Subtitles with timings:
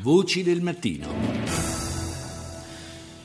[0.00, 1.54] Voci del mattino.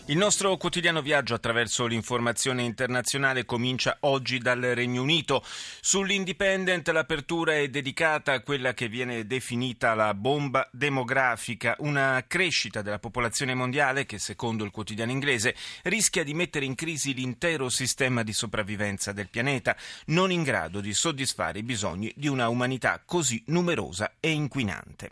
[0.06, 5.44] Il nostro quotidiano viaggio attraverso l'informazione internazionale comincia oggi dal Regno Unito.
[5.82, 12.98] Sull'Independent l'apertura è dedicata a quella che viene definita la bomba demografica, una crescita della
[12.98, 18.34] popolazione mondiale che, secondo il quotidiano inglese, rischia di mettere in crisi l'intero sistema di
[18.34, 19.76] sopravvivenza del pianeta,
[20.06, 25.12] non in grado di soddisfare i bisogni di una umanità così numerosa e inquinante.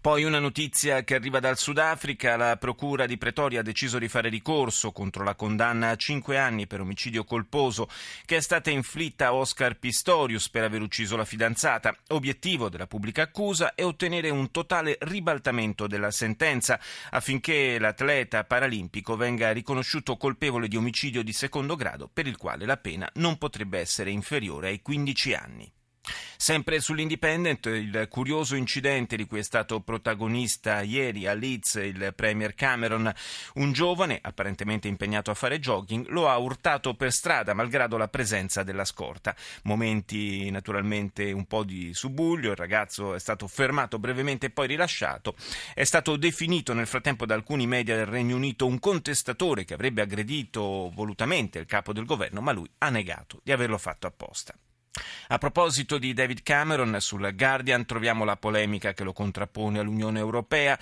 [0.00, 4.28] Poi una notizia che arriva dal Sudafrica, la Procura di Pretoria ha deciso di fare
[4.28, 7.88] ricorso contro la condanna a cinque anni per omicidio colposo
[8.24, 11.94] che è stata inflitta a Oscar Pistorius per aver ucciso la fidanzata.
[12.08, 19.52] Obiettivo della pubblica accusa è ottenere un totale ribaltamento della sentenza affinché l'atleta paralimpico venga
[19.52, 24.10] riconosciuto colpevole di omicidio di secondo grado per il quale la pena non potrebbe essere
[24.10, 25.72] inferiore ai 15 anni.
[26.40, 32.54] Sempre sull'Independent, il curioso incidente di cui è stato protagonista ieri a Leeds il Premier
[32.54, 33.12] Cameron.
[33.54, 38.62] Un giovane, apparentemente impegnato a fare jogging, lo ha urtato per strada, malgrado la presenza
[38.62, 39.34] della scorta.
[39.64, 45.34] Momenti naturalmente un po' di subuglio, il ragazzo è stato fermato brevemente e poi rilasciato.
[45.74, 50.02] È stato definito nel frattempo da alcuni media del Regno Unito un contestatore che avrebbe
[50.02, 54.54] aggredito volutamente il capo del governo, ma lui ha negato di averlo fatto apposta.
[55.28, 60.78] A proposito di David Cameron, sul Guardian troviamo la polemica che lo contrappone all'Unione Europea,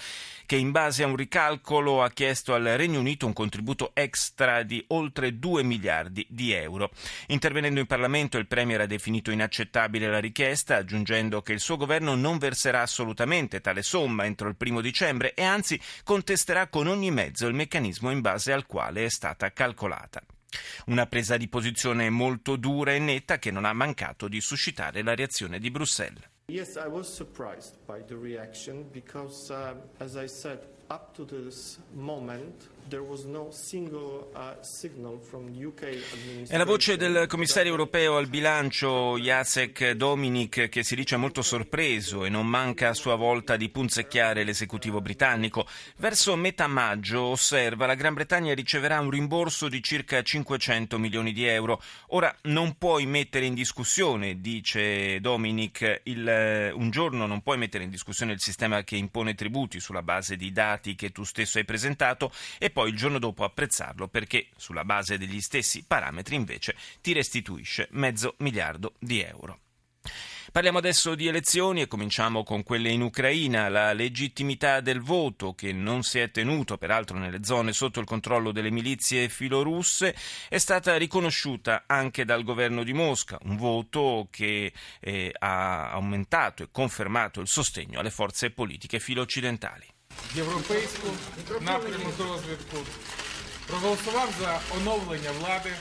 [0.47, 4.85] che in base a un ricalcolo ha chiesto al Regno Unito un contributo extra di
[4.89, 6.91] oltre 2 miliardi di euro.
[7.29, 12.15] Intervenendo in Parlamento, il Premier ha definito inaccettabile la richiesta, aggiungendo che il suo governo
[12.15, 17.47] non verserà assolutamente tale somma entro il primo dicembre e anzi contesterà con ogni mezzo
[17.47, 20.23] il meccanismo in base al quale è stata calcolata.
[20.87, 25.15] Una presa di posizione molto dura e netta che non ha mancato di suscitare la
[25.15, 26.23] reazione di Bruxelles.
[26.49, 31.81] Yes, I was surprised by the reaction because, uh, as I said, up to this
[31.93, 32.69] moment
[36.47, 42.25] È la voce del commissario europeo al bilancio Jacek Dominik che si dice molto sorpreso
[42.25, 45.67] e non manca a sua volta di punzecchiare l'esecutivo britannico.
[45.97, 51.45] Verso metà maggio, osserva, la Gran Bretagna riceverà un rimborso di circa 500 milioni di
[51.45, 51.83] euro.
[52.09, 57.91] Ora non puoi mettere in discussione, dice Dominik, il, un giorno non puoi mettere in
[57.91, 62.31] discussione il sistema che impone tributi sulla base di dati che tu stesso hai presentato
[62.59, 67.89] e poi il giorno dopo apprezzarlo perché sulla base degli stessi parametri invece ti restituisce
[67.93, 69.61] mezzo miliardo di euro.
[70.53, 73.71] Parliamo adesso di elezioni e cominciamo con quelle in Ucraina.
[73.71, 78.53] La legittimità del voto, che non si è tenuto peraltro nelle zone sotto il controllo
[78.53, 80.15] delle milizie filorusse,
[80.51, 84.71] è stata riconosciuta anche dal governo di Mosca, un voto che
[85.01, 89.95] eh, ha aumentato e confermato il sostegno alle forze politiche filo-occidentali
[90.35, 91.09] європейську
[91.61, 92.77] напрямок розвитку,
[93.67, 95.73] проголосував за оновлення влади.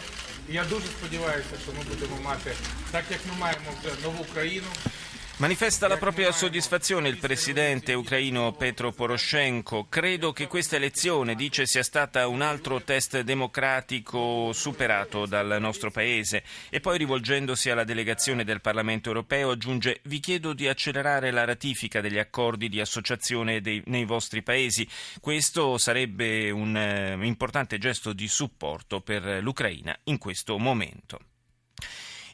[0.50, 2.52] І я дуже сподіваюся, що ми будемо мати,
[2.92, 4.68] так як ми маємо вже нову країну.
[5.38, 9.88] Manifesta la propria soddisfazione il presidente ucraino Petro Poroshenko.
[9.90, 16.42] Credo che questa elezione, dice, sia stata un altro test democratico superato dal nostro paese.
[16.70, 22.00] E poi rivolgendosi alla delegazione del Parlamento europeo aggiunge vi chiedo di accelerare la ratifica
[22.00, 24.88] degli accordi di associazione dei, nei vostri paesi.
[25.20, 31.20] Questo sarebbe un uh, importante gesto di supporto per l'Ucraina in questo momento.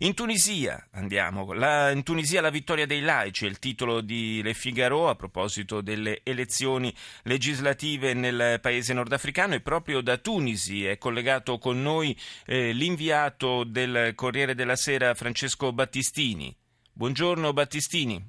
[0.03, 1.53] In Tunisia andiamo.
[1.53, 6.21] La, in Tunisia la vittoria dei laici il titolo di Le Figaro a proposito delle
[6.23, 6.91] elezioni
[7.23, 12.17] legislative nel paese nordafricano e proprio da Tunisi è collegato con noi
[12.47, 16.55] eh, l'inviato del Corriere della Sera Francesco Battistini.
[16.91, 18.25] Buongiorno Battistini.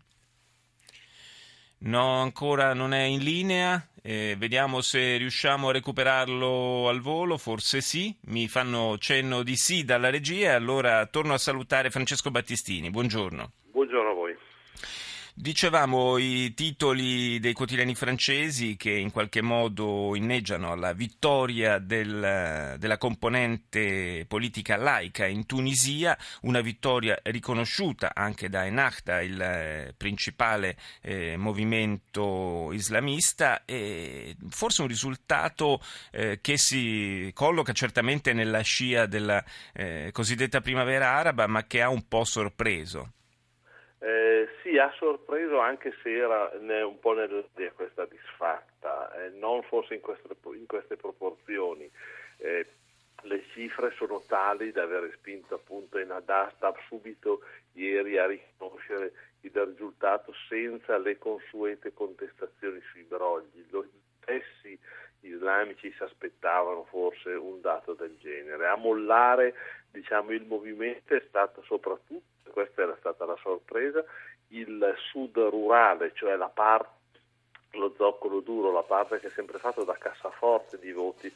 [1.79, 3.89] No, ancora non è in linea.
[4.05, 8.15] Eh, vediamo se riusciamo a recuperarlo al volo, forse sì.
[8.23, 12.91] Mi fanno cenno di sì dalla regia, allora torno a salutare Francesco Battistini.
[12.91, 13.53] Buongiorno.
[15.35, 22.99] Dicevamo i titoli dei quotidiani francesi che in qualche modo inneggiano alla vittoria del, della
[22.99, 31.39] componente politica laica in Tunisia, una vittoria riconosciuta anche da Ennahda, il eh, principale eh,
[31.39, 35.81] movimento islamista, e forse un risultato
[36.11, 39.43] eh, che si colloca certamente nella scia della
[39.73, 43.13] eh, cosiddetta primavera araba, ma che ha un po' sorpreso.
[44.73, 46.51] Sì, ha sorpreso anche se era
[46.87, 51.91] un po' nell'aria questa disfatta, eh, non forse in queste, in queste proporzioni.
[52.39, 52.67] Eh,
[53.25, 57.43] le cifre sono tali da aver spinto appunto in Adasta subito
[57.75, 63.67] ieri a riconoscere il risultato senza le consuete contestazioni sui brogli.
[63.69, 63.87] Lo
[64.23, 64.79] stessi
[65.21, 68.67] islamici si aspettavano forse un dato del genere.
[68.69, 69.55] A mollare
[69.91, 74.05] diciamo, il movimento è stato soprattutto, questa era stata la sorpresa,
[74.53, 77.01] il sud rurale, cioè la parte
[77.73, 81.33] lo zoccolo duro, la parte che è sempre fatto da cassaforte di voti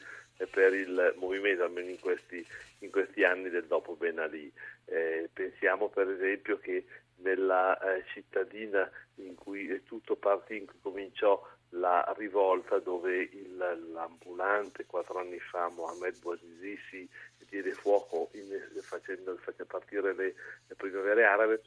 [0.51, 2.45] per il movimento, almeno in questi,
[2.79, 4.51] in questi anni del dopo Ben Ali.
[4.85, 6.85] Eh, pensiamo per esempio che
[7.17, 11.41] nella eh, cittadina in cui tutto partì, in cui cominciò
[11.71, 13.57] la rivolta dove il,
[13.91, 18.45] l'ambulante quattro anni fa Mohamed Bouazizi si diede fuoco in,
[18.81, 20.35] facendo, facendo, partire le,
[20.67, 21.61] le primavere arabe,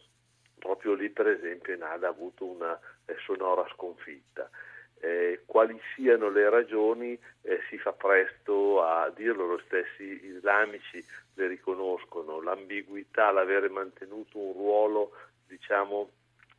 [0.61, 4.49] proprio lì per esempio Enada ha avuto una eh, sonora sconfitta.
[5.03, 11.05] Eh, quali siano le ragioni eh, si fa presto a dirlo, lo stessi islamici
[11.35, 15.13] le riconoscono, l'ambiguità, l'avere mantenuto un ruolo
[15.49, 16.11] diciamo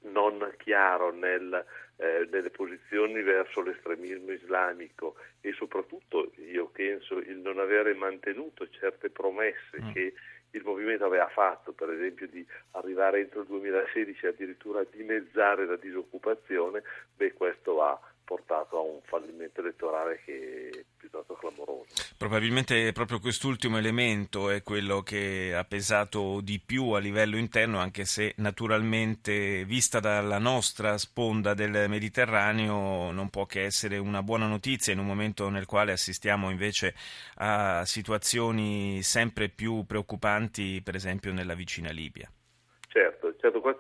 [0.04, 1.64] non chiaro nel,
[1.98, 9.10] eh, nelle posizioni verso l'estremismo islamico e soprattutto io penso il non avere mantenuto certe
[9.10, 9.92] promesse mm.
[9.92, 10.14] che
[10.52, 15.78] il movimento aveva fatto, per esempio di arrivare entro il 2016 addirittura a dimezzare la
[15.78, 16.84] disoccupazione,
[17.16, 18.00] beh questo ha
[18.32, 21.88] portato a un fallimento elettorale che è piuttosto clamoroso.
[22.16, 28.06] Probabilmente proprio quest'ultimo elemento è quello che ha pesato di più a livello interno, anche
[28.06, 34.94] se naturalmente vista dalla nostra sponda del Mediterraneo non può che essere una buona notizia
[34.94, 36.96] in un momento nel quale assistiamo invece
[37.36, 42.32] a situazioni sempre più preoccupanti, per esempio nella vicina Libia.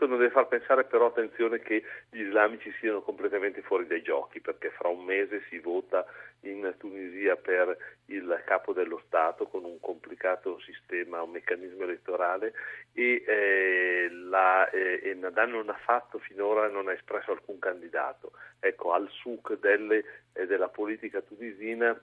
[0.01, 4.41] Questo non deve far pensare però attenzione che gli islamici siano completamente fuori dai giochi,
[4.41, 6.03] perché fra un mese si vota
[6.39, 12.51] in Tunisia per il capo dello Stato con un complicato sistema, un meccanismo elettorale
[12.93, 18.31] e eh, la, eh, Nadan non ha fatto finora, non ha espresso alcun candidato.
[18.59, 20.03] Ecco, al suc delle,
[20.33, 21.95] eh, della politica tunisina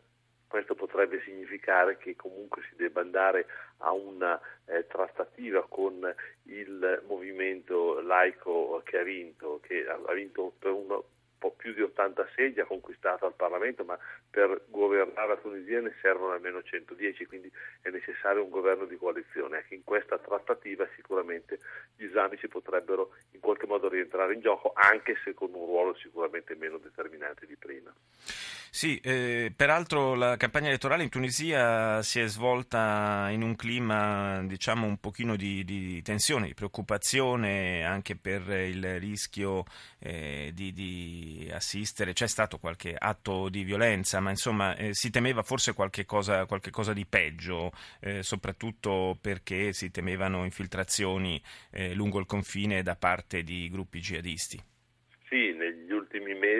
[0.48, 3.46] questo potrebbe significare che comunque si debba andare
[3.78, 6.12] a una eh, trattativa con
[6.44, 11.02] il movimento laico che ha vinto, che ha vinto per un
[11.38, 13.96] po' più di 80 seggi, ha conquistato al Parlamento, ma
[14.28, 17.50] per governare la Tunisia ne servono almeno 110, quindi
[17.80, 19.58] è necessario un governo di coalizione.
[19.58, 21.58] Ecco, in questa trattativa sicuramente
[21.96, 26.54] gli islamici potrebbero in qualche modo rientrare in gioco, anche se con un ruolo sicuramente
[26.56, 27.94] meno determinante di prima.
[28.70, 34.87] Sì, eh, peraltro la campagna elettorale in Tunisia si è svolta in un clima diciamo
[34.87, 39.65] un pochino di, di tensione, di preoccupazione anche per il rischio
[39.99, 45.43] eh, di, di, assistere, c'è stato qualche atto di violenza, ma insomma eh, si temeva
[45.43, 52.19] forse qualche cosa, qualche cosa di peggio, eh, soprattutto perché si temevano infiltrazioni eh, lungo
[52.20, 54.62] il confine da parte di gruppi jihadisti.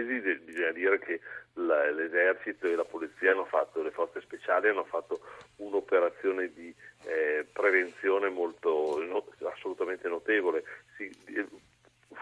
[0.03, 1.21] Mesi bisogna dire che
[1.55, 5.21] l'esercito e la polizia hanno fatto, le forze speciali hanno fatto
[5.56, 6.75] un'operazione di
[7.05, 10.65] eh, prevenzione molto, no, assolutamente notevole.
[10.97, 11.11] Si,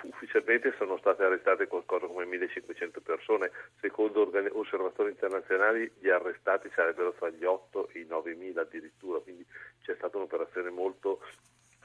[0.02, 3.50] ufficialmente sono state arrestate qualcosa come 1500 persone,
[3.80, 9.44] secondo osservatori internazionali gli arrestati sarebbero tra gli 8 e i 9000 addirittura, quindi
[9.82, 11.20] c'è stata un'operazione molto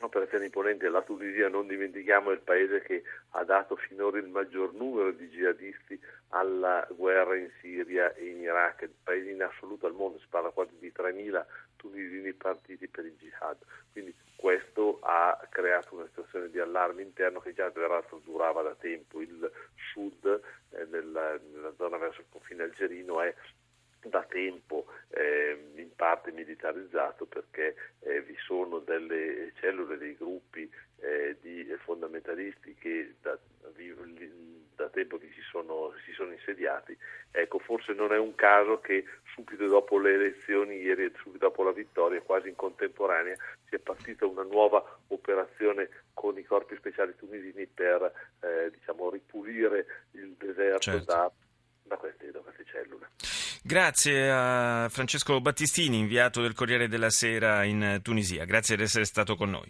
[0.02, 0.90] un'operazione imponente.
[0.90, 5.30] La Tunisia, non dimentichiamo, è il paese che ha dato finora il maggior numero di
[5.30, 6.00] jihadisti
[6.30, 10.50] alla guerra in Siria e in Iraq, il paese in assoluto al mondo, si parla
[10.50, 13.58] quasi di 3.000 tunisini partiti per il jihad.
[13.92, 19.22] Quindi questo ha creato una situazione di allarme interno che già peraltro durava da tempo.
[19.22, 19.52] Il
[19.92, 20.42] sud,
[20.72, 23.34] eh, nella, nella zona verso il confine algerino, è
[24.04, 25.41] da tempo eh,
[26.22, 33.38] parte militarizzato perché eh, vi sono delle cellule, dei gruppi eh, di fondamentalisti che da,
[34.76, 36.96] da tempo che si sono, si sono, insediati.
[37.32, 41.72] Ecco, forse non è un caso che subito dopo le elezioni, ieri subito dopo la
[41.72, 43.36] vittoria, quasi in contemporanea,
[43.68, 48.12] sia partita una nuova operazione con i corpi speciali tunisini per
[48.42, 51.06] eh, diciamo, ripulire il deserto certo.
[51.06, 51.32] da,
[51.84, 53.10] da, queste, da queste cellule.
[53.64, 58.44] Grazie a Francesco Battistini, inviato del Corriere della Sera in Tunisia.
[58.44, 59.70] Grazie di essere stato con noi.